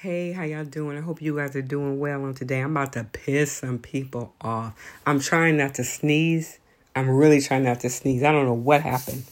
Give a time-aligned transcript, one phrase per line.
[0.00, 0.96] Hey, how y'all doing?
[0.96, 2.60] I hope you guys are doing well on today.
[2.60, 4.72] I'm about to piss some people off.
[5.04, 6.60] I'm trying not to sneeze.
[6.94, 8.22] I'm really trying not to sneeze.
[8.22, 9.24] I don't know what happened,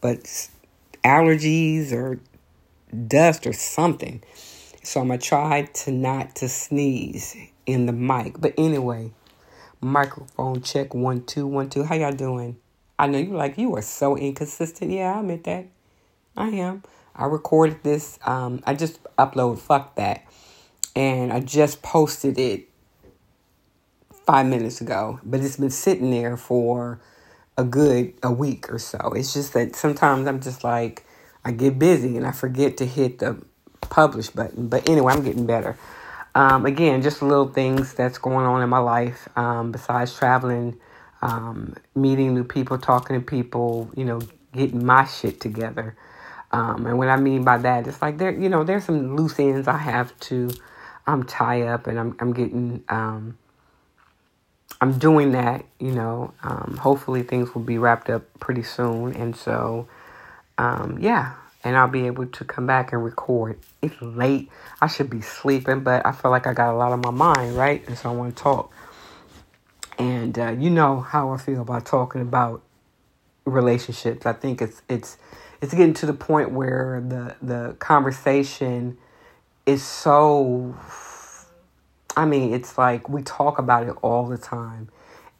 [0.00, 0.20] but
[1.04, 2.20] allergies or
[3.06, 4.22] dust or something.
[4.82, 7.36] So I'm gonna try to not to sneeze
[7.66, 8.40] in the mic.
[8.40, 9.10] But anyway,
[9.82, 11.84] microphone check one two one two.
[11.84, 12.56] How y'all doing?
[12.98, 14.90] I know you're like you are so inconsistent.
[14.90, 15.66] Yeah, I admit that.
[16.34, 16.82] I am.
[17.16, 18.18] I recorded this.
[18.24, 19.58] Um, I just uploaded.
[19.58, 20.24] Fuck that.
[20.96, 22.68] And I just posted it
[24.26, 27.00] five minutes ago, but it's been sitting there for
[27.56, 29.12] a good a week or so.
[29.14, 31.04] It's just that sometimes I'm just like
[31.44, 33.42] I get busy and I forget to hit the
[33.82, 34.68] publish button.
[34.68, 35.76] But anyway, I'm getting better.
[36.34, 40.78] Um, again, just little things that's going on in my life um, besides traveling,
[41.22, 44.20] um, meeting new people, talking to people, you know,
[44.52, 45.96] getting my shit together.
[46.54, 49.40] Um, and what I mean by that is like there, you know, there's some loose
[49.40, 50.52] ends I have to
[51.04, 53.36] um, tie up, and I'm I'm getting um,
[54.80, 55.64] I'm doing that.
[55.80, 59.88] You know, um, hopefully things will be wrapped up pretty soon, and so
[60.56, 63.58] um, yeah, and I'll be able to come back and record.
[63.82, 64.48] It's late.
[64.80, 67.56] I should be sleeping, but I feel like I got a lot on my mind,
[67.56, 67.84] right?
[67.88, 68.72] And so I want to talk.
[69.98, 72.62] And uh, you know how I feel about talking about
[73.44, 74.24] relationships.
[74.24, 75.18] I think it's it's
[75.64, 78.98] it's getting to the point where the the conversation
[79.64, 80.76] is so
[82.16, 84.88] I mean, it's like we talk about it all the time.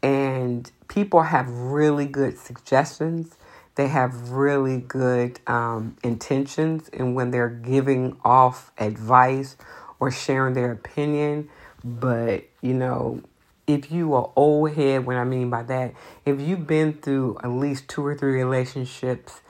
[0.02, 3.36] And people have really good suggestions.
[3.76, 6.88] They have really good um, intentions.
[6.92, 9.56] And when they're giving off advice
[10.00, 11.48] or sharing their opinion,
[11.84, 13.22] but you know,
[13.66, 15.94] if you are old head, what I mean by that,
[16.24, 19.40] if you've been through at least two or three relationships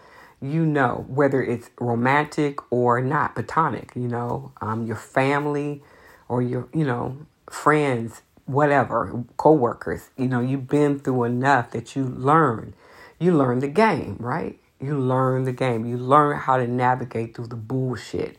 [0.44, 5.82] you know, whether it's romantic or not, platonic, you know, um, your family
[6.28, 7.16] or your, you know,
[7.48, 12.74] friends, whatever, co-workers, you know, you've been through enough that you learn.
[13.18, 14.58] You learn the game, right?
[14.80, 15.86] You learn the game.
[15.86, 18.36] You learn how to navigate through the bullshit.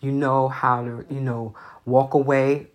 [0.00, 1.54] You know how to, you know,
[1.86, 2.66] walk away,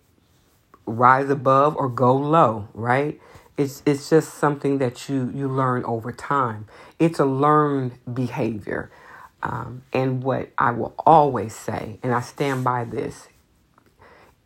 [0.86, 3.20] rise above, or go low, right?
[3.56, 6.66] It's it's just something that you you learn over time.
[6.98, 8.90] It's a learned behavior.
[9.42, 13.28] Um, and what I will always say, and I stand by this,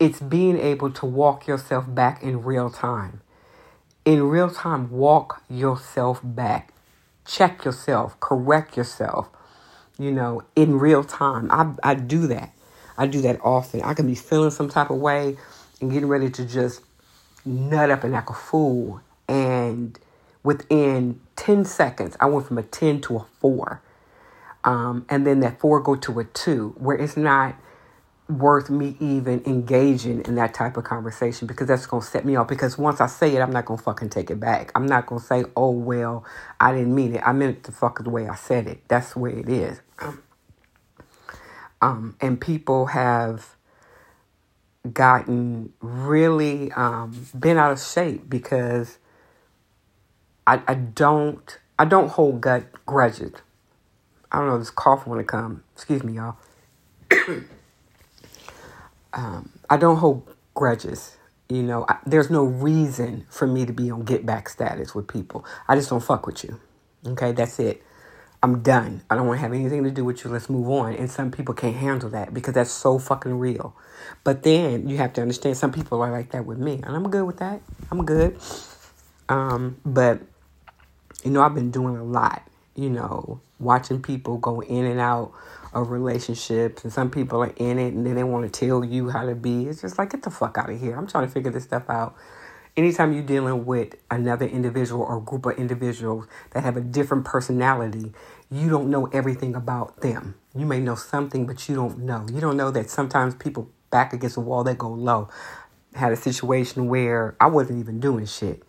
[0.00, 3.20] it's being able to walk yourself back in real time.
[4.04, 6.72] In real time, walk yourself back.
[7.26, 9.28] Check yourself, correct yourself,
[9.98, 11.50] you know, in real time.
[11.50, 12.52] I, I do that.
[12.96, 13.82] I do that often.
[13.82, 15.36] I can be feeling some type of way
[15.80, 16.82] and getting ready to just
[17.46, 19.00] nut up and act a fool.
[19.28, 19.98] And
[20.42, 23.82] within 10 seconds, I went from a 10 to a 4.
[24.64, 27.56] Um, and then that 4 go to a 2, where it's not
[28.28, 32.34] worth me even engaging in that type of conversation because that's going to set me
[32.34, 32.48] off.
[32.48, 34.72] Because once I say it, I'm not going to fucking take it back.
[34.74, 36.24] I'm not going to say, oh, well,
[36.60, 37.22] I didn't mean it.
[37.24, 38.80] I meant it the fuck the way I said it.
[38.88, 39.80] That's the way it is.
[41.80, 43.54] Um, and people have
[44.92, 48.98] gotten really um, been out of shape because
[50.46, 53.32] I, I don't I don't hold gut grudges.
[54.30, 55.62] I don't know this cough want to come.
[55.74, 56.36] Excuse me, y'all.
[59.12, 61.16] um, I don't hold grudges.
[61.48, 65.06] You know, I, there's no reason for me to be on get back status with
[65.06, 65.44] people.
[65.68, 66.60] I just don't fuck with you.
[67.06, 67.82] Okay, that's it.
[68.46, 69.02] I'm done.
[69.10, 70.30] I don't want to have anything to do with you.
[70.30, 70.94] Let's move on.
[70.94, 73.74] And some people can't handle that because that's so fucking real.
[74.22, 76.74] But then you have to understand some people are like that with me.
[76.74, 77.60] And I'm good with that.
[77.90, 78.38] I'm good.
[79.28, 80.20] Um, but,
[81.24, 85.32] you know, I've been doing a lot, you know, watching people go in and out
[85.72, 86.84] of relationships.
[86.84, 89.34] And some people are in it and then they want to tell you how to
[89.34, 89.66] be.
[89.66, 90.96] It's just like, get the fuck out of here.
[90.96, 92.14] I'm trying to figure this stuff out
[92.76, 98.12] anytime you're dealing with another individual or group of individuals that have a different personality,
[98.50, 100.36] you don't know everything about them.
[100.54, 102.26] You may know something, but you don't know.
[102.32, 105.28] You don't know that sometimes people back against the wall, they go low.
[105.94, 108.62] had a situation where I wasn't even doing shit.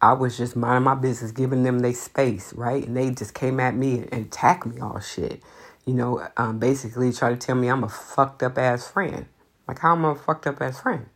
[0.00, 2.86] I was just minding my business, giving them their space, right?
[2.86, 5.42] And they just came at me and attacked me all shit.
[5.86, 9.26] You know, um, basically try to tell me I'm a fucked up ass friend.
[9.66, 11.06] Like, how am I a fucked up ass friend?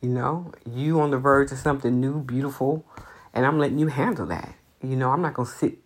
[0.00, 2.84] You know, you on the verge of something new, beautiful,
[3.32, 4.54] and I'm letting you handle that.
[4.82, 5.79] You know, I'm not to sit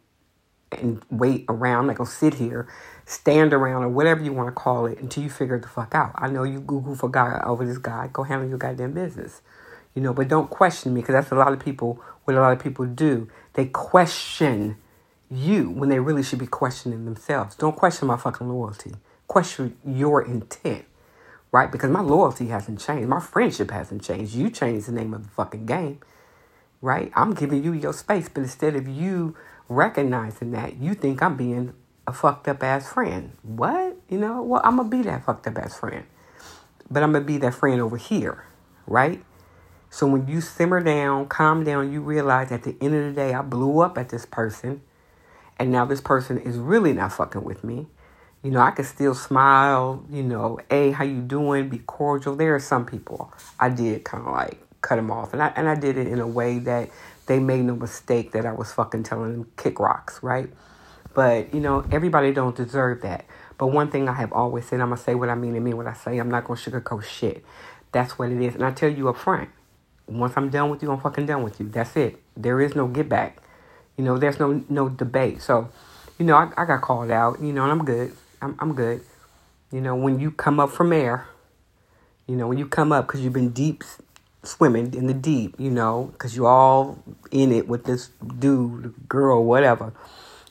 [0.80, 1.86] and wait around.
[1.86, 2.68] Going to sit here,
[3.06, 6.12] stand around, or whatever you want to call it until you figure the fuck out.
[6.14, 8.08] I know you Google for guy over oh, this guy.
[8.12, 9.42] Go handle your goddamn business.
[9.94, 12.52] You know, but don't question me because that's a lot of people, what a lot
[12.52, 13.28] of people do.
[13.52, 14.76] They question
[15.30, 17.54] you when they really should be questioning themselves.
[17.54, 18.92] Don't question my fucking loyalty.
[19.28, 20.84] Question your intent
[21.54, 21.70] right?
[21.70, 23.08] Because my loyalty hasn't changed.
[23.08, 24.34] My friendship hasn't changed.
[24.34, 26.00] You changed the name of the fucking game,
[26.80, 27.12] right?
[27.14, 29.36] I'm giving you your space, but instead of you
[29.68, 31.74] recognizing that, you think I'm being
[32.06, 33.32] a fucked up ass friend.
[33.42, 33.96] What?
[34.08, 36.04] You know, well, I'm going to be that fucked up ass friend.
[36.90, 38.46] But I'm going to be that friend over here,
[38.86, 39.22] right?
[39.90, 43.32] So when you simmer down, calm down, you realize at the end of the day,
[43.32, 44.82] I blew up at this person.
[45.58, 47.86] And now this person is really not fucking with me.
[48.42, 51.68] You know, I could still smile, you know, hey, how you doing?
[51.68, 52.36] Be cordial.
[52.36, 55.32] There are some people I did kind of like cut them off.
[55.32, 56.90] And I, and I did it in a way that
[57.26, 60.50] they made no mistake that I was fucking telling them kick rocks, right?
[61.14, 63.24] But, you know, everybody don't deserve that.
[63.56, 65.64] But one thing I have always said, I'm going to say what I mean and
[65.64, 66.18] mean what I say.
[66.18, 67.44] I'm not going to sugarcoat shit.
[67.92, 68.54] That's what it is.
[68.54, 69.48] And I tell you up front,
[70.06, 71.68] once I'm done with you, I'm fucking done with you.
[71.68, 72.20] That's it.
[72.36, 73.38] There is no get back.
[73.96, 75.40] You know, there's no no debate.
[75.40, 75.70] So,
[76.18, 78.12] you know, I, I got called out, you know, and I'm good.
[78.42, 79.02] I'm, I'm good.
[79.70, 81.28] You know, when you come up from air,
[82.26, 83.84] you know, when you come up because you've been deep
[84.44, 89.44] swimming in the deep, you know, because you all in it with this dude, girl,
[89.44, 89.92] whatever,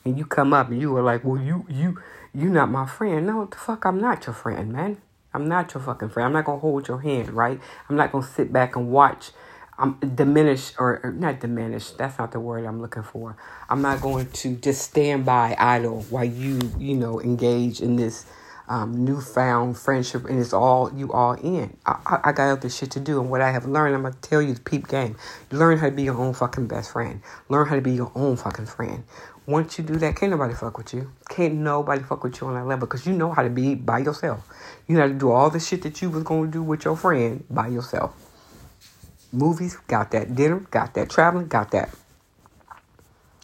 [0.06, 2.02] and you come up and you were like, well, you, you,
[2.34, 3.28] you not my friend.
[3.28, 4.98] No, the fuck, I'm not your friend, man.
[5.34, 6.28] I'm not your fucking friend.
[6.28, 7.60] I'm not gonna hold your hand, right?
[7.90, 9.32] I'm not gonna sit back and watch
[9.78, 11.92] I'm diminish or, or, not diminish.
[11.92, 13.36] That's not the word I'm looking for.
[13.70, 18.26] I'm not going to just stand by idle while you you know engage in this
[18.68, 21.76] um, newfound friendship and it's all you all in.
[21.86, 23.96] I, I, I got other shit to do and what I have learned.
[23.96, 25.18] I'm gonna tell you the peep game.
[25.52, 27.22] Learn how to be your own fucking best friend.
[27.50, 29.04] Learn how to be your own fucking friend.
[29.46, 31.12] Once you do that, can't nobody fuck with you.
[31.30, 34.00] Can't nobody fuck with you on that level because you know how to be by
[34.00, 34.48] yourself.
[34.88, 36.96] You know how to do all the shit that you was gonna do with your
[36.96, 38.16] friend by yourself.
[39.34, 40.36] Movies, got that.
[40.36, 41.10] Dinner, got that.
[41.10, 41.90] Traveling, got that.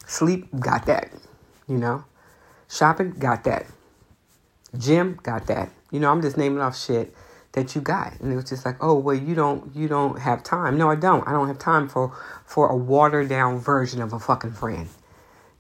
[0.06, 1.12] Sleep, got that.
[1.68, 2.06] You know?
[2.70, 3.66] Shopping, got that.
[4.78, 5.70] Gym, got that.
[5.92, 7.14] You know, I'm just naming off shit
[7.54, 8.20] that you got.
[8.20, 10.78] And it was just like, oh well you don't you don't have time.
[10.78, 11.28] No, I don't.
[11.28, 14.88] I don't have time for for a watered down version of a fucking friend.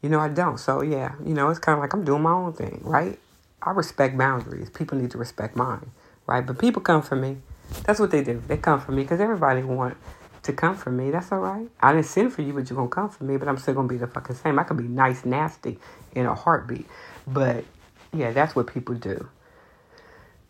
[0.02, 0.58] You know, I don't.
[0.58, 3.20] So yeah, you know, it's kinda like I'm doing my own thing, right?
[3.62, 4.70] I respect boundaries.
[4.70, 5.92] People need to respect mine,
[6.28, 6.46] right?
[6.46, 7.38] But people come for me.
[7.84, 8.42] That's what they do.
[8.48, 9.98] They come for me because everybody want
[10.44, 11.12] to come for me.
[11.12, 11.68] That's all right.
[11.82, 13.38] I didn't send for you, but you're gonna come for me.
[13.38, 14.60] But I'm still gonna be the fucking same.
[14.60, 15.80] I could be nice, nasty
[16.14, 16.88] in a heartbeat.
[17.28, 17.66] But
[18.14, 19.30] yeah, that's what people do.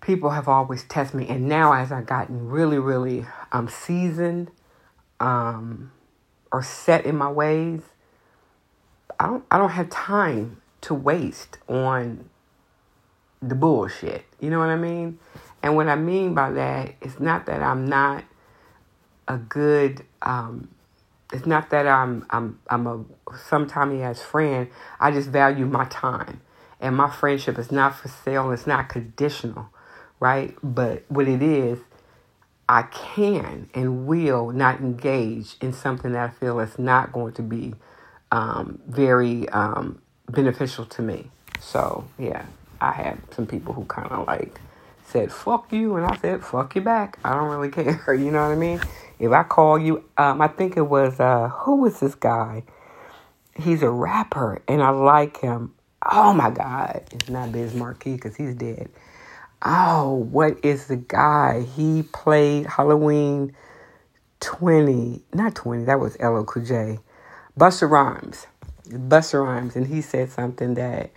[0.02, 4.50] People have always tested me, and now as I've gotten really, really um seasoned,
[5.20, 5.92] um,
[6.52, 7.82] or set in my ways,
[9.20, 12.30] I don't I don't have time to waste on
[13.42, 14.26] the bullshit.
[14.40, 15.20] You know what I mean?
[15.62, 18.24] And what I mean by that is not that I'm not
[19.28, 20.70] a good um,
[21.32, 23.04] it's not that I'm I'm I'm a
[23.48, 24.70] sometimes as friend.
[25.00, 26.42] I just value my time.
[26.80, 29.70] And my friendship is not for sale, it's not conditional,
[30.20, 30.56] right?
[30.64, 31.80] But what it is,
[32.70, 37.42] I can and will not engage in something that I feel is not going to
[37.42, 37.74] be
[38.32, 41.32] um, very um, beneficial to me.
[41.60, 42.46] So yeah,
[42.80, 44.60] I had some people who kind of like
[45.06, 48.14] said "fuck you," and I said "fuck you back." I don't really care.
[48.14, 48.80] You know what I mean?
[49.18, 52.64] If I call you, um, I think it was uh, who was this guy?
[53.56, 55.74] He's a rapper, and I like him.
[56.06, 58.90] Oh my God, it's not Biz Markie because he's dead.
[59.62, 61.62] Oh, what is the guy?
[61.76, 63.54] He played Halloween
[64.40, 67.00] 20, not 20, that was LL Cool J.
[67.60, 68.48] Busta Rhymes.
[68.88, 71.12] Busta Rhymes, and he said something that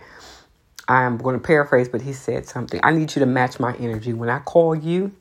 [0.87, 2.81] I'm going to paraphrase, but he said something.
[2.83, 4.11] I need you to match my energy.
[4.11, 5.13] When I call you,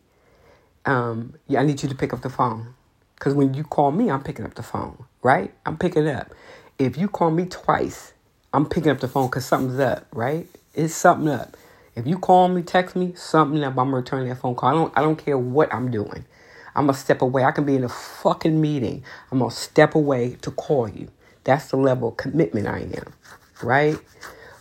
[0.85, 2.75] um, yeah, I need you to pick up the phone.
[3.15, 5.55] Because when you call me, I'm picking up the phone, right?
[5.65, 6.33] I'm picking up.
[6.79, 8.12] If you call me twice,
[8.55, 10.47] I'm picking up the phone because something's up, right?
[10.75, 11.57] It's something up.
[11.95, 14.69] If you call me, text me, something up, I'm returning that phone call.
[14.69, 16.27] I don't I don't care what I'm doing.
[16.75, 17.45] I'm gonna step away.
[17.45, 19.05] I can be in a fucking meeting.
[19.31, 21.09] I'm gonna step away to call you.
[21.45, 23.15] That's the level of commitment I am.
[23.63, 23.99] Right?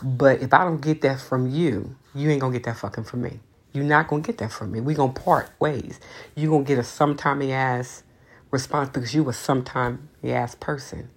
[0.02, 3.24] But if I don't get that from you, you ain't gonna get that fucking from
[3.24, 3.40] me.
[3.74, 4.82] You're not gonna get that from me.
[4.82, 6.00] We gonna part ways.
[6.36, 8.04] You gonna get a sometimey ass
[8.52, 11.10] response because you a sometime ass person.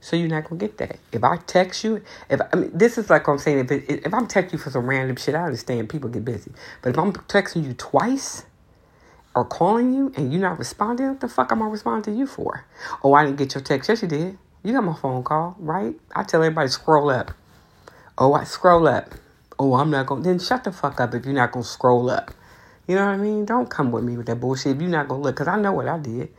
[0.00, 0.98] So you're not gonna get that.
[1.12, 4.14] If I text you, if I mean this is like I'm saying, if it, if
[4.14, 6.52] I'm texting you for some random shit, I understand people get busy.
[6.82, 8.44] But if I'm texting you twice
[9.34, 12.36] or calling you and you're not responding, what the fuck am I responding to respond
[12.36, 12.64] to you for?
[13.02, 13.88] Oh, I didn't get your text.
[13.88, 14.38] Yes, you did.
[14.62, 15.94] You got my phone call, right?
[16.14, 17.32] I tell everybody scroll up.
[18.18, 19.14] Oh, I scroll up
[19.60, 22.32] oh, I'm not to, then shut the fuck up if you're not to scroll up.
[22.88, 23.44] You know what I mean?
[23.44, 25.72] Don't come with me with that bullshit if you're not to look, because I know
[25.72, 26.30] what I did,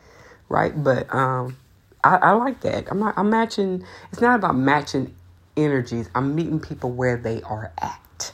[0.50, 0.74] right?
[0.76, 1.56] But um,
[2.04, 2.92] I, I like that.
[2.92, 5.16] I'm not, I'm matching, it's not about matching
[5.58, 6.10] energies.
[6.16, 8.34] I'm meeting people where they are at,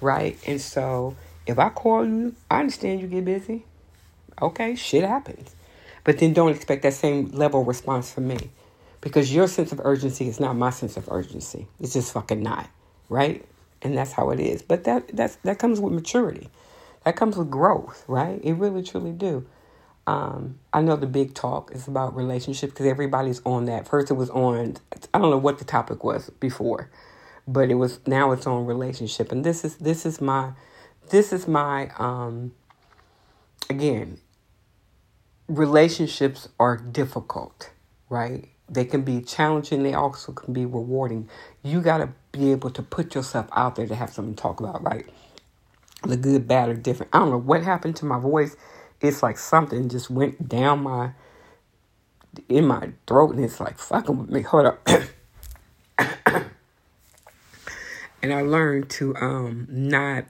[0.00, 0.38] right?
[0.46, 3.66] And so If I call you, I understand you get busy.
[4.42, 5.54] Okay, shit happens.
[6.04, 8.50] But then don't expect that same level of response from me.
[9.00, 11.68] Because your sense of urgency is not my sense of urgency.
[11.80, 12.68] It's just fucking not.
[13.08, 13.44] Right?
[13.82, 14.62] And that's how it is.
[14.62, 16.50] But that that's that comes with maturity.
[17.04, 18.40] That comes with growth, right?
[18.44, 19.46] It really truly do.
[20.06, 23.88] Um, I know the big talk is about relationships because everybody's on that.
[23.88, 24.76] First, it was on.
[25.14, 26.90] I don't know what the topic was before,
[27.48, 30.52] but it was now it's on relationship, and this is this is my
[31.10, 32.52] this is my um.
[33.70, 34.18] Again,
[35.48, 37.70] relationships are difficult,
[38.10, 38.48] right?
[38.68, 39.82] They can be challenging.
[39.82, 41.28] They also can be rewarding.
[41.62, 44.60] You got to be able to put yourself out there to have something to talk
[44.60, 45.06] about, right?
[46.02, 47.14] The good, bad, or different.
[47.14, 48.56] I don't know what happened to my voice.
[49.04, 51.12] It's like something just went down my
[52.48, 54.42] in my throat, and it's like fucking with me.
[54.42, 54.88] Hold up.
[58.22, 60.24] and I learned to um not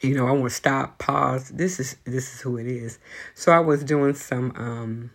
[0.00, 1.48] you know, I want to stop, pause.
[1.48, 2.98] This is this is who it is.
[3.34, 5.10] So I was doing some um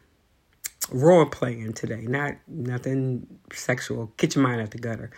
[0.91, 4.11] role playing today, not nothing sexual.
[4.17, 5.11] Get your mind out the gutter.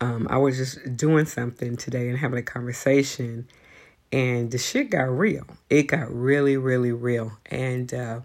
[0.00, 3.48] Um, I was just doing something today and having a conversation,
[4.12, 5.44] and the shit got real.
[5.68, 7.32] It got really, really real.
[7.46, 8.20] And uh,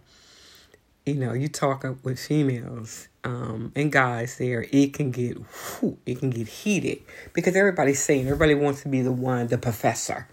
[1.05, 5.97] you know, you talk up with females um, and guys there, it can get whew,
[6.05, 6.99] it can get heated
[7.33, 10.27] because everybody's saying everybody wants to be the one, the professor,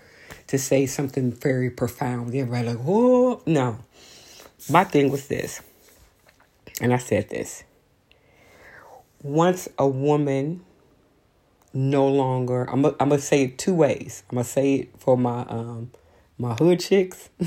[0.46, 2.34] to say something very profound.
[2.34, 3.78] Everybody like, oh no.
[4.68, 5.62] My thing was this,
[6.82, 7.64] and I said this.
[9.22, 10.62] Once a woman
[11.72, 14.22] no longer, I'm I'm gonna say it two ways.
[14.30, 15.90] I'm gonna say it for my um
[16.38, 17.28] my hood chicks,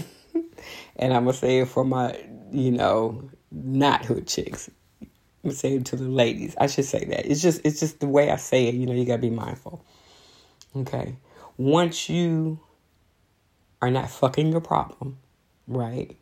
[0.96, 2.18] and I'm gonna say it for my
[2.52, 4.70] you know not hood chicks.
[5.02, 6.56] I'm gonna say it to the ladies.
[6.60, 7.26] I should say that.
[7.26, 8.76] It's just it's just the way I say it.
[8.76, 9.84] You know, you gotta be mindful.
[10.76, 11.16] Okay.
[11.58, 12.60] Once you
[13.82, 15.18] are not fucking your problem,
[15.68, 16.16] right?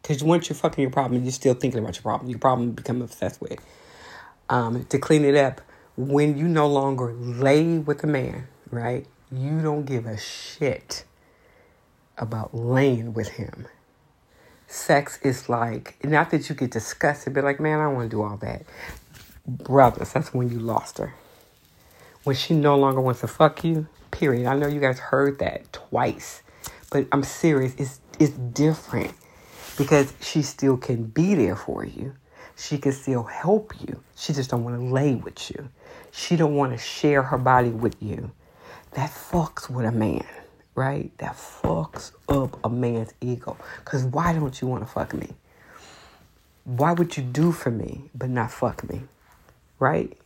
[0.00, 2.30] Because once you're fucking your problem, you're still thinking about your problem.
[2.30, 3.58] Your problem become obsessed with.
[4.48, 5.60] Um, to clean it up,
[6.08, 9.06] when you no longer lay with a man, right?
[9.30, 11.04] You don't give a shit
[12.16, 13.66] about laying with him.
[14.66, 18.16] Sex is like, not that you get disgusted, but like, man, I don't want to
[18.16, 18.64] do all that.
[19.46, 21.14] Brothers, that's when you lost her.
[22.24, 24.46] When she no longer wants to fuck you, period.
[24.46, 26.42] I know you guys heard that twice.
[26.90, 27.74] But I'm serious.
[27.78, 29.14] It's it's different
[29.78, 32.14] because she still can be there for you.
[32.56, 34.02] She can still help you.
[34.16, 35.68] She just don't want to lay with you.
[36.12, 38.30] She don't want to share her body with you.
[38.92, 40.26] That fucks with a man,
[40.74, 41.16] right?
[41.18, 43.56] That fucks up a man's ego.
[43.84, 45.28] Cause why don't you want to fuck me?
[46.64, 49.02] Why would you do for me but not fuck me,
[49.78, 50.16] right?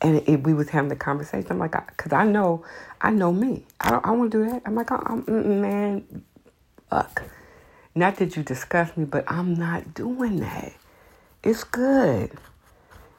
[0.00, 1.50] And it, we was having the conversation.
[1.50, 2.64] I'm like, I, I, know,
[3.00, 3.64] I know me.
[3.80, 4.04] I don't.
[4.06, 4.62] I want to do that.
[4.66, 6.24] I'm like, I'm, I'm man,
[6.90, 7.22] fuck.
[7.94, 10.72] Not that you disgust me, but I'm not doing that.
[11.44, 12.32] It's good.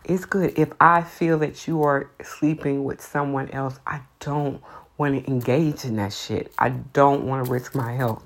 [0.04, 0.58] It's good.
[0.60, 4.62] If I feel that you are sleeping with someone else, I don't
[4.98, 6.52] want to engage in that shit.
[6.58, 8.26] I don't want to risk my health.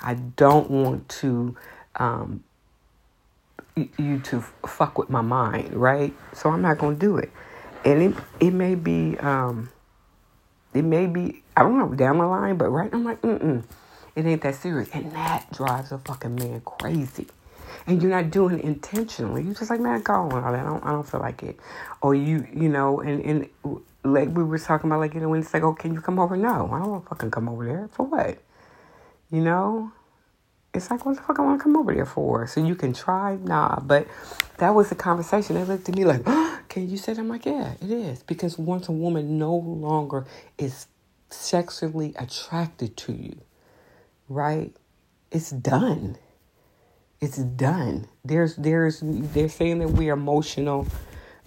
[0.00, 1.56] I don't want to
[1.96, 2.44] um,
[3.76, 6.14] you to fuck with my mind, right?
[6.34, 7.32] So I'm not gonna do it
[7.84, 9.70] and it it may be um
[10.74, 13.38] it may be I don't know down the line, but right now I'm like mm
[13.38, 13.64] mm,
[14.14, 17.26] it ain't that serious, and that drives a fucking man crazy.
[17.86, 19.42] And you're not doing it intentionally.
[19.42, 20.60] You're just like man, go on all that.
[20.60, 21.58] I don't I don't feel like it,
[22.02, 25.40] or you you know and and like we were talking about like you know when
[25.40, 26.36] it's like oh can you come over?
[26.36, 28.38] No, I don't want to fucking come over there for what,
[29.30, 29.92] you know
[30.72, 32.46] it's like, what the fuck I want to come over there for?
[32.46, 33.36] So you can try?
[33.36, 33.80] Nah.
[33.80, 34.06] But
[34.58, 35.56] that was the conversation.
[35.56, 37.20] They looked at me like, oh, can you say that?
[37.20, 38.22] I'm like, yeah, it is.
[38.22, 40.26] Because once a woman no longer
[40.58, 40.86] is
[41.28, 43.40] sexually attracted to you,
[44.28, 44.72] right?
[45.32, 46.18] It's done.
[47.20, 48.08] It's done.
[48.24, 50.86] There's, there's, they're saying that we're emotional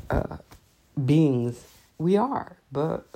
[0.09, 0.37] uh,
[1.05, 1.63] beings.
[1.97, 2.57] We are.
[2.71, 3.07] But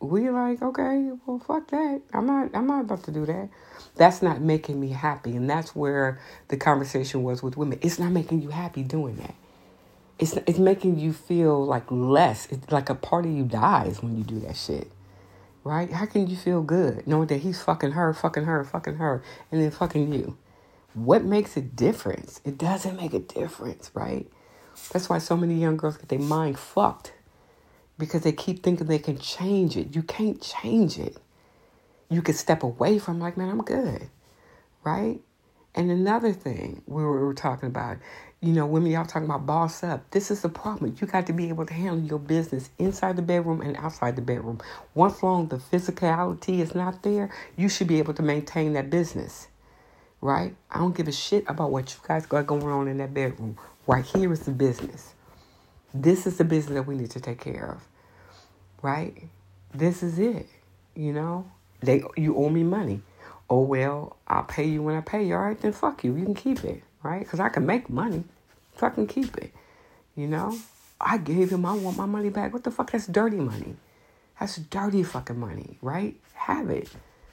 [0.00, 2.02] we like, okay, well, fuck that.
[2.12, 3.48] I'm not, I'm not about to do that.
[3.96, 7.78] That's not making me happy, and that's where the conversation was with women.
[7.82, 9.34] It's not making you happy doing that.
[10.18, 12.46] It's it's making you feel like less.
[12.50, 14.90] It's like a part of you dies when you do that shit,
[15.64, 15.92] right?
[15.92, 19.60] How can you feel good knowing that he's fucking her, fucking her, fucking her, and
[19.60, 20.36] then fucking you?
[20.94, 22.40] What makes a difference?
[22.44, 24.30] It doesn't make a difference, right?
[24.92, 27.14] That's why so many young girls get their mind fucked
[27.98, 29.94] because they keep thinking they can change it.
[29.94, 31.16] You can't change it.
[32.10, 34.08] You can step away from like, man, I'm good.
[34.84, 35.20] Right?
[35.74, 37.96] And another thing we were, we were talking about,
[38.40, 40.10] you know, women, y'all talking about boss up.
[40.10, 40.94] This is the problem.
[41.00, 44.22] You got to be able to handle your business inside the bedroom and outside the
[44.22, 44.60] bedroom.
[44.94, 49.48] Once long the physicality is not there, you should be able to maintain that business.
[50.22, 50.54] Right?
[50.70, 53.58] I don't give a shit about what you guys got going on in that bedroom.
[53.86, 55.12] Right here is the business.
[55.92, 57.82] This is the business that we need to take care of.
[58.80, 59.24] Right?
[59.74, 60.46] This is it.
[60.94, 61.50] You know?
[61.80, 63.02] They you owe me money.
[63.50, 65.34] Oh well, I'll pay you when I pay you.
[65.34, 66.16] All right, then fuck you.
[66.16, 67.20] You can keep it, right?
[67.20, 68.24] Because I can make money.
[68.76, 69.52] Fucking keep it.
[70.14, 70.56] You know?
[71.00, 72.52] I gave him, I want my money back.
[72.52, 72.92] What the fuck?
[72.92, 73.74] That's dirty money.
[74.38, 76.16] That's dirty fucking money, right?
[76.34, 76.88] Have it.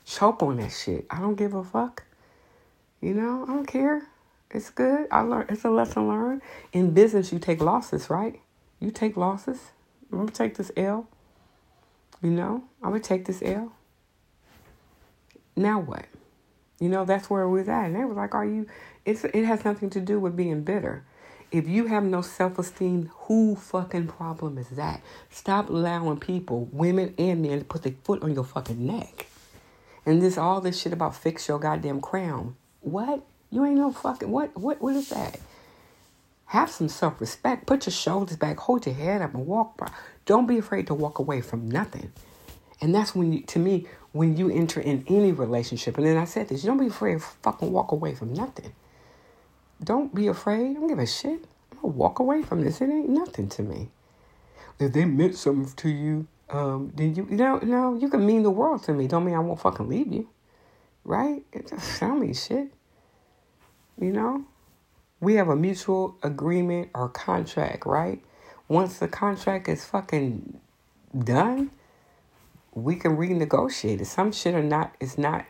[0.06, 1.06] Choke on that shit.
[1.10, 2.04] I don't give a fuck.
[3.02, 4.08] You know, I don't care.
[4.52, 5.08] It's good.
[5.12, 6.42] I learned it's a lesson learned.
[6.74, 8.40] In business you take losses, right?
[8.80, 9.72] You take losses.
[10.12, 11.08] I'm gonna take this L.
[12.22, 13.74] You know, I'm gonna take this L.
[15.56, 16.06] Now what?
[16.80, 17.86] You know, that's where it was at.
[17.86, 18.66] And they was like, Are you
[19.06, 21.04] it's it has nothing to do with being bitter.
[21.52, 25.02] If you have no self esteem, who fucking problem is that?
[25.30, 29.26] Stop allowing people, women and men, to put their foot on your fucking neck.
[30.06, 32.56] And this all this shit about fix your goddamn crown.
[32.82, 33.24] What?
[33.52, 35.40] You ain't no fucking what what what is that?
[36.46, 37.66] Have some self respect.
[37.66, 39.92] Put your shoulders back, hold your head up and walk by.
[40.26, 42.12] Don't be afraid to walk away from nothing.
[42.82, 46.26] And that's when you to me, when you enter in any relationship, and then I
[46.26, 48.74] said this, you don't be afraid to fucking walk away from nothing.
[49.84, 50.76] Don't be afraid.
[50.76, 51.46] Don't give a shit.
[51.72, 52.82] I'm gonna walk away from this.
[52.82, 53.90] It ain't nothing to me.
[54.80, 58.44] If they meant something to you, um, then you you know, no, you can mean
[58.44, 59.08] the world to me.
[59.08, 60.30] Don't mean I won't fucking leave you.
[61.10, 61.44] Right?
[61.52, 62.68] It don't shit.
[64.00, 64.46] You know?
[65.20, 68.22] We have a mutual agreement or contract, right?
[68.68, 70.60] Once the contract is fucking
[71.18, 71.72] done,
[72.76, 74.06] we can renegotiate it.
[74.06, 75.46] Some shit are not is not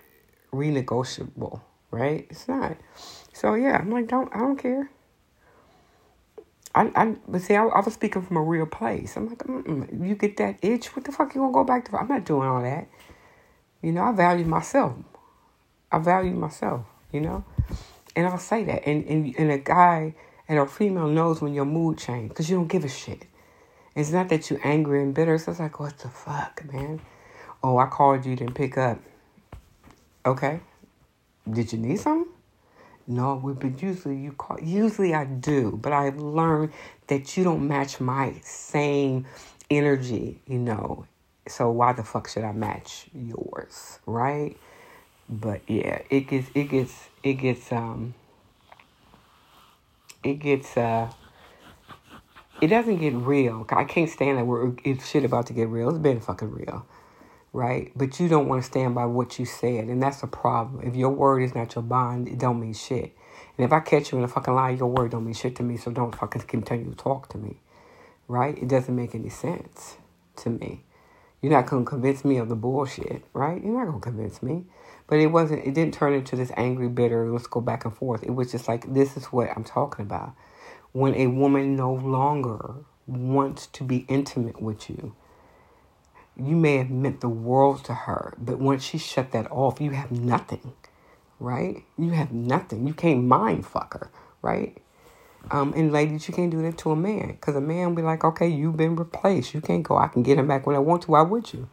[0.53, 1.59] renegotiable,
[1.91, 2.25] right?
[2.29, 2.77] It's not.
[3.33, 4.89] So yeah, I'm like, don't I don't care.
[6.73, 9.17] I, I but see, I, I was speaking from a real place.
[9.17, 10.07] I'm like, Mm-mm.
[10.07, 11.97] you get that itch, what the fuck you gonna go back to?
[11.97, 12.87] I'm not doing all that.
[13.81, 14.93] You know, I value myself.
[15.91, 16.85] I value myself.
[17.11, 17.43] You know,
[18.15, 18.87] and I'll say that.
[18.87, 20.15] And and and a guy
[20.47, 23.25] and a female knows when your mood change because you don't give a shit.
[23.95, 25.37] It's not that you're angry and bitter.
[25.37, 27.01] So it's like, what the fuck, man?
[27.63, 28.99] Oh, I called you, didn't pick up.
[30.25, 30.61] Okay.
[31.51, 32.31] Did you need something?
[33.07, 34.59] No, but usually you call.
[34.61, 36.71] Usually I do, but I've learned
[37.07, 39.25] that you don't match my same
[39.71, 41.05] energy, you know.
[41.47, 44.55] So why the fuck should I match yours, right?
[45.29, 48.15] But yeah, it gets it gets it gets um
[50.23, 51.11] it gets uh
[52.61, 53.65] it doesn't get real.
[53.69, 55.89] I can't stand that where it's shit about to get real.
[55.89, 56.85] It's been fucking real
[57.53, 57.91] right?
[57.95, 60.85] But you don't want to stand by what you said, and that's a problem.
[60.85, 63.15] If your word is not your bond, it don't mean shit.
[63.57, 65.63] And if I catch you in a fucking lie, your word don't mean shit to
[65.63, 67.57] me, so don't fucking continue to talk to me,
[68.27, 68.57] right?
[68.57, 69.97] It doesn't make any sense
[70.37, 70.83] to me.
[71.41, 73.63] You're not gonna convince me of the bullshit, right?
[73.63, 74.65] You're not gonna convince me.
[75.07, 75.65] But it wasn't.
[75.65, 77.31] It didn't turn into this angry, bitter.
[77.31, 78.23] Let's go back and forth.
[78.23, 80.33] It was just like this is what I'm talking about.
[80.91, 82.75] When a woman no longer
[83.07, 85.15] wants to be intimate with you,
[86.35, 89.91] you may have meant the world to her, but once she shut that off, you
[89.91, 90.73] have nothing,
[91.39, 91.83] right?
[91.97, 92.87] You have nothing.
[92.87, 94.77] You can't mind fuck her, right?
[95.51, 98.01] Um, and ladies, you can't do that to a man because a man will be
[98.01, 99.53] like, okay, you've been replaced.
[99.53, 99.97] You can't go.
[99.97, 101.11] I can get him back when I want to.
[101.11, 101.67] Why would you?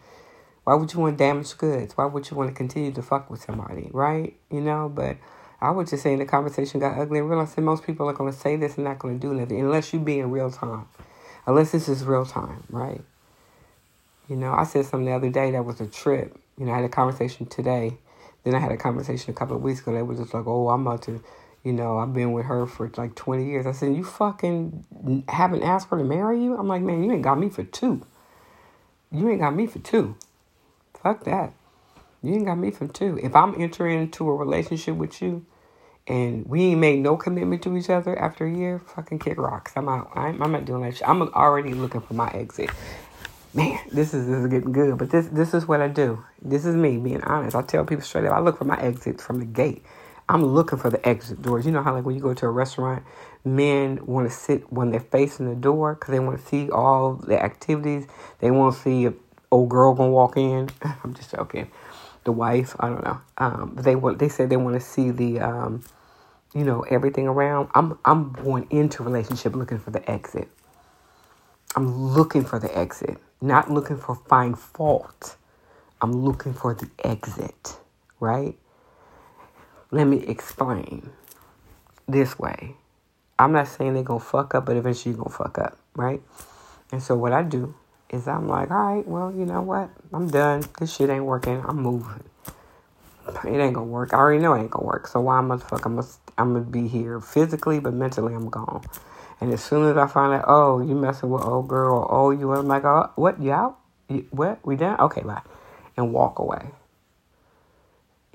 [0.64, 1.96] Why would you want damaged goods?
[1.96, 4.35] Why would you want to continue to fuck with somebody, right?
[4.50, 5.16] You know, but
[5.61, 8.33] I would just say the conversation got ugly and realized that most people are going
[8.33, 10.87] to say this and not going to do nothing unless you be in real time.
[11.46, 13.00] Unless this is real time, right?
[14.29, 16.37] You know, I said something the other day that was a trip.
[16.59, 17.96] You know, I had a conversation today.
[18.42, 19.92] Then I had a conversation a couple of weeks ago.
[19.92, 21.22] They were just like, oh, I'm about to,
[21.66, 23.66] you know, I've been with her for like 20 years.
[23.66, 26.57] I said, you fucking haven't asked her to marry you?
[26.57, 28.07] I'm like, man, you ain't got me for two.
[29.11, 30.14] You ain't got me for two.
[31.02, 31.52] Fuck that.
[32.22, 33.18] You ain't got me for two.
[33.20, 35.44] If I'm entering into a relationship with you
[36.07, 39.72] and we ain't made no commitment to each other after a year, fucking kick rocks.
[39.74, 40.12] I'm out.
[40.14, 41.09] I'm, I'm not doing that shit.
[41.09, 42.70] I'm already looking for my exit
[43.55, 44.98] man, this is this is getting good.
[44.98, 46.22] But this this is what I do.
[46.42, 47.57] This is me being honest.
[47.57, 48.35] I tell people straight up.
[48.35, 49.83] I look for my exit from the gate.
[50.29, 51.67] I'm looking for the exit doors.
[51.67, 53.05] You know how like when you go to a restaurant,
[53.45, 57.15] men want to sit when they're facing the door because they want to see all
[57.15, 58.07] the activities.
[58.41, 59.15] They want to see a
[59.53, 60.69] old girl gonna walk in.
[61.05, 61.71] I'm just joking.
[62.25, 63.21] The wife, I don't know.
[63.39, 64.19] Um, they want.
[64.19, 65.85] They say they want to see the, um,
[66.55, 67.71] you know, everything around.
[67.75, 70.49] I'm I'm going into relationship looking for the exit.
[71.77, 75.37] I'm looking for the exit not looking for find fault.
[76.01, 77.79] I'm looking for the exit,
[78.21, 78.57] right?
[79.90, 81.11] Let me explain
[82.09, 82.75] this way.
[83.38, 86.22] I'm not saying they're to fuck up, but eventually you're to fuck up, right?
[86.92, 87.75] And so what I do
[88.11, 89.90] is I'm like, all right, well, you know what?
[90.12, 90.64] I'm done.
[90.79, 91.62] This shit ain't working.
[91.66, 92.25] I'm moving.
[93.44, 94.14] It ain't gonna work.
[94.14, 95.09] I already know it ain't gonna work.
[95.09, 95.85] So why fuck?
[95.85, 96.07] I'm gonna,
[96.38, 98.85] I'm gonna be here physically, but mentally I'm gone.
[99.40, 102.53] And as soon as I find out, oh, you messing with old girl, oh, you,
[102.53, 103.40] I'm like, oh, what?
[103.40, 103.79] You out?
[104.09, 104.64] You, what?
[104.64, 104.99] We done?
[105.01, 105.42] Okay, bye.
[105.96, 106.70] And walk away.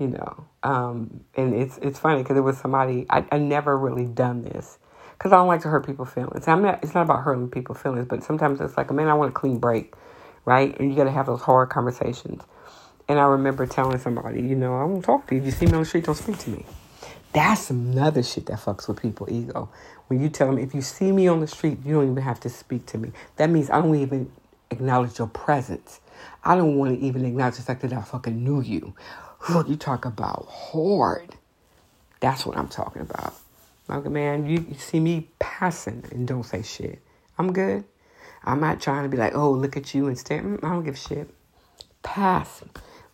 [0.01, 4.07] You know, um, and it's it's funny because it was somebody I I never really
[4.07, 4.79] done this
[5.13, 6.47] because I don't like to hurt people's feelings.
[6.47, 6.83] I'm not.
[6.83, 9.59] It's not about hurting people's feelings, but sometimes it's like, man, I want a clean
[9.59, 9.93] break,
[10.45, 10.75] right?
[10.79, 12.41] And you got to have those hard conversations.
[13.07, 15.41] And I remember telling somebody, you know, I won't talk to you.
[15.41, 16.65] If you see me on the street, don't speak to me.
[17.33, 19.69] That's another shit that fucks with people ego.
[20.07, 22.39] When you tell them, if you see me on the street, you don't even have
[22.41, 23.11] to speak to me.
[23.37, 24.31] That means I don't even
[24.71, 25.99] acknowledge your presence.
[26.43, 28.95] I don't want to even acknowledge the fact that I fucking knew you.
[29.49, 31.35] You talk about hard.
[32.19, 33.33] That's what I'm talking about.
[33.87, 37.01] Like, man, you, you see me passing and don't say shit.
[37.37, 37.83] I'm good.
[38.43, 40.41] I'm not trying to be like, oh, look at you and stare.
[40.41, 41.29] Mm, I don't give a shit.
[42.03, 42.63] Pass.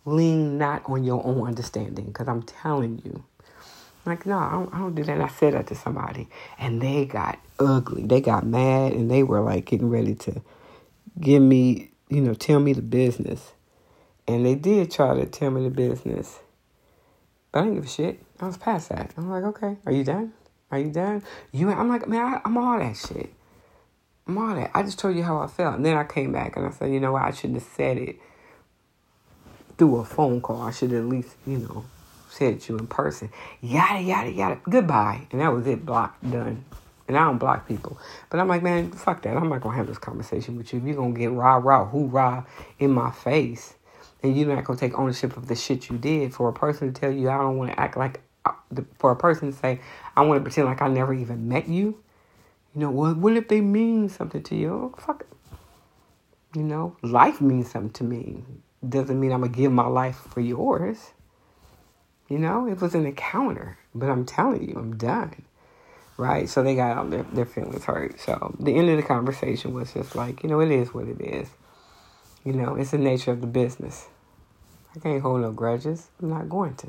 [0.04, 3.24] Lean not on your own understanding because I'm telling you.
[4.06, 5.12] Like, no, I don't, I don't do that.
[5.12, 8.06] And I said that to somebody and they got ugly.
[8.06, 10.40] They got mad and they were like getting ready to
[11.20, 13.52] give me, you know, tell me the business.
[14.28, 16.38] And they did try to tell me the business.
[17.50, 18.20] But I didn't give a shit.
[18.40, 19.12] I was past that.
[19.16, 20.34] I'm like, okay, are you done?
[20.70, 21.22] Are you done?
[21.50, 23.32] You, I'm like, man, I, I'm all that shit.
[24.26, 24.70] I'm all that.
[24.74, 25.76] I just told you how I felt.
[25.76, 27.22] And then I came back and I said, you know what?
[27.22, 28.16] I shouldn't have said it
[29.78, 30.60] through a phone call.
[30.60, 31.86] I should at least, you know,
[32.28, 33.30] said it to you in person.
[33.62, 34.60] Yada, yada, yada.
[34.68, 35.26] Goodbye.
[35.32, 35.86] And that was it.
[35.86, 36.18] Block.
[36.20, 36.64] Done.
[37.06, 37.98] And I don't block people.
[38.28, 39.34] But I'm like, man, fuck that.
[39.34, 40.82] I'm not to have this conversation with you.
[40.84, 42.46] You're to get rah, rah, hoorah
[42.78, 43.74] in my face,
[44.22, 47.00] and you're not to take ownership of the shit you did for a person to
[47.00, 48.52] tell you I don't want to act like, uh,
[48.98, 49.80] for a person to say,
[50.16, 52.02] I want to pretend like I never even met you.
[52.74, 54.72] You know, well, what if they mean something to you?
[54.72, 55.28] Oh, fuck it.
[56.54, 58.44] You know, life means something to me.
[58.86, 61.12] Doesn't mean I'm to give my life for yours.
[62.28, 63.78] You know, it was an encounter.
[63.94, 65.42] But I'm telling you, I'm done.
[66.16, 66.48] Right?
[66.48, 68.18] So they got out their, their feelings hurt.
[68.20, 71.20] So the end of the conversation was just like, you know, it is what it
[71.20, 71.48] is.
[72.44, 74.06] You know, it's the nature of the business.
[74.94, 76.08] I can't hold no grudges.
[76.20, 76.88] I'm not going to.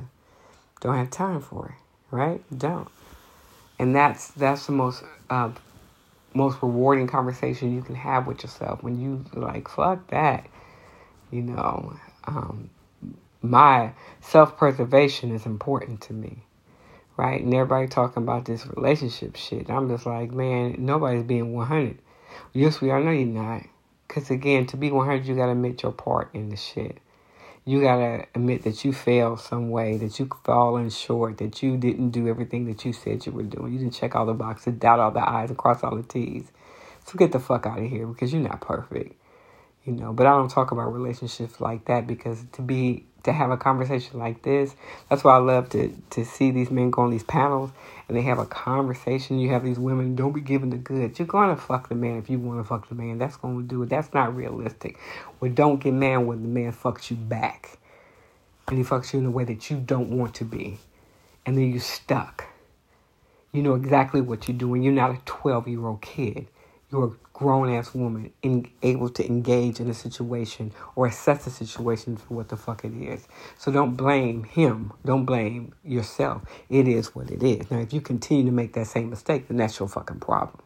[0.81, 2.15] Don't have time for it.
[2.15, 2.41] Right?
[2.55, 2.87] Don't
[3.79, 5.49] and that's that's the most uh,
[6.33, 10.45] most rewarding conversation you can have with yourself when you like fuck that
[11.31, 11.93] you know
[12.25, 12.69] um,
[13.41, 16.43] my self-preservation is important to me
[17.17, 21.97] right and everybody talking about this relationship shit i'm just like man nobody's being 100
[22.53, 23.63] yes we are no you're not
[24.09, 26.99] because again to be 100 you got to admit your part in the shit
[27.69, 32.09] you gotta admit that you failed some way, that you fallen short, that you didn't
[32.09, 33.71] do everything that you said you were doing.
[33.71, 36.51] You didn't check all the boxes, dot all the I's, and cross all the T's.
[37.05, 39.15] So get the fuck out of here because you're not perfect.
[39.85, 43.51] You know, but I don't talk about relationships like that because to be to have
[43.51, 44.75] a conversation like this,
[45.09, 47.71] that's why I love to to see these men go on these panels
[48.09, 49.39] and they have a conversation.
[49.39, 51.19] You have these women, don't be giving the goods.
[51.19, 53.19] You're to fuck the man if you want to fuck the man.
[53.19, 53.89] That's to do it.
[53.89, 54.97] That's not realistic.
[55.39, 57.77] Well, don't get mad when the man fucks you back.
[58.67, 60.79] And he fucks you in a way that you don't want to be.
[61.45, 62.45] And then you're stuck.
[63.51, 64.81] You know exactly what you're doing.
[64.81, 66.47] You're not a 12 year old kid.
[66.91, 68.31] You're a grown ass woman
[68.81, 72.93] able to engage in a situation or assess a situation for what the fuck it
[72.93, 73.27] is.
[73.57, 74.93] So don't blame him.
[75.05, 76.43] Don't blame yourself.
[76.69, 77.69] It is what it is.
[77.71, 80.63] Now, if you continue to make that same mistake, then that's your fucking problem,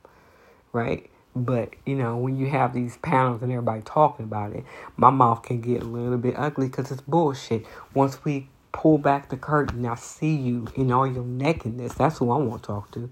[0.71, 1.09] right?
[1.35, 4.63] But you know, when you have these panels and everybody talking about it,
[4.97, 7.65] my mouth can get a little bit ugly because it's bullshit.
[7.93, 11.95] Once we pull back the curtain, I see you in all your nakedness.
[11.95, 13.11] That's who I want to talk to.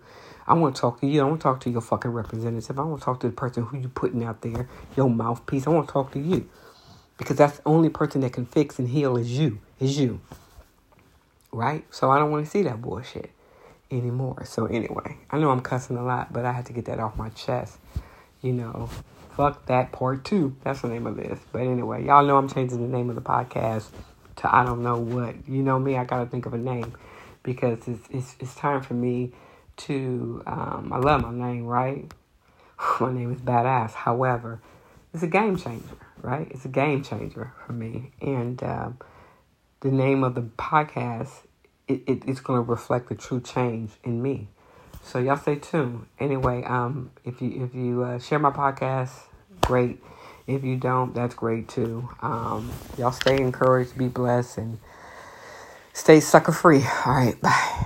[0.51, 1.21] I want to talk to you.
[1.21, 2.77] I want to talk to your fucking representative.
[2.77, 5.65] I want to talk to the person who you putting out there, your mouthpiece.
[5.65, 6.49] I want to talk to you.
[7.17, 9.59] Because that's the only person that can fix and heal is you.
[9.79, 10.19] Is you.
[11.53, 11.85] Right?
[11.89, 13.31] So I don't want to see that bullshit
[13.89, 14.43] anymore.
[14.43, 17.15] So anyway, I know I'm cussing a lot, but I had to get that off
[17.15, 17.77] my chest.
[18.41, 18.89] You know,
[19.37, 20.57] fuck that part two.
[20.65, 21.39] That's the name of this.
[21.53, 23.85] But anyway, y'all know I'm changing the name of the podcast
[24.37, 25.47] to I don't know what.
[25.47, 26.93] You know me, I gotta think of a name
[27.41, 29.31] because it's it's it's time for me
[29.87, 32.11] to, um, I love my name, right?
[32.99, 33.93] my name is Badass.
[33.93, 34.61] However,
[35.13, 36.47] it's a game changer, right?
[36.51, 38.11] It's a game changer for me.
[38.21, 38.97] And um,
[39.81, 41.45] the name of the podcast,
[41.87, 44.47] it, it it's going to reflect the true change in me.
[45.03, 46.05] So y'all stay tuned.
[46.19, 49.11] Anyway, um, if you if you uh, share my podcast,
[49.61, 50.01] great.
[50.47, 52.09] If you don't, that's great too.
[52.21, 54.79] Um, y'all stay encouraged, be blessed, and
[55.93, 56.83] Stay sucker free.
[57.05, 57.77] All right, bye.